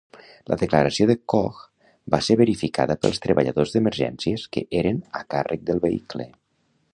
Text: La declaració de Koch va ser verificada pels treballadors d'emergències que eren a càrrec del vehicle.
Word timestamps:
La 0.51 0.55
declaració 0.59 1.05
de 1.09 1.15
Koch 1.33 1.59
va 2.15 2.19
ser 2.29 2.37
verificada 2.41 2.95
pels 3.03 3.21
treballadors 3.27 3.75
d'emergències 3.77 4.47
que 4.57 4.65
eren 4.81 5.03
a 5.21 5.23
càrrec 5.35 5.65
del 5.69 5.85
vehicle. 5.87 6.29